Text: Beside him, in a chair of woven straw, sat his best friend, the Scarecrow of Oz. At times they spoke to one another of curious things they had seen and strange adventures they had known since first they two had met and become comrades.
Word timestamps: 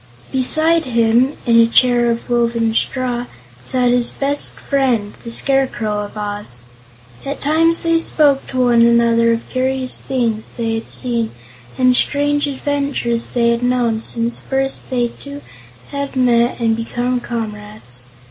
Beside 0.31 0.85
him, 0.85 1.37
in 1.45 1.59
a 1.59 1.67
chair 1.67 2.09
of 2.09 2.27
woven 2.27 2.73
straw, 2.73 3.27
sat 3.59 3.91
his 3.91 4.09
best 4.09 4.55
friend, 4.55 5.13
the 5.23 5.29
Scarecrow 5.29 5.99
of 5.99 6.17
Oz. 6.17 6.61
At 7.23 7.39
times 7.39 7.83
they 7.83 7.99
spoke 7.99 8.47
to 8.47 8.63
one 8.65 8.81
another 8.81 9.31
of 9.31 9.47
curious 9.49 10.01
things 10.01 10.53
they 10.53 10.73
had 10.73 10.89
seen 10.89 11.29
and 11.77 11.95
strange 11.95 12.47
adventures 12.47 13.29
they 13.29 13.49
had 13.51 13.61
known 13.61 14.01
since 14.01 14.39
first 14.39 14.89
they 14.89 15.09
two 15.09 15.43
had 15.91 16.15
met 16.15 16.59
and 16.59 16.75
become 16.75 17.19
comrades. 17.19 18.07